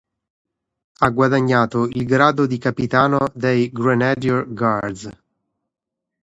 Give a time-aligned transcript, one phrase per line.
[0.97, 5.09] Ha guadagnato il grado di capitano dei Grenadier Guards.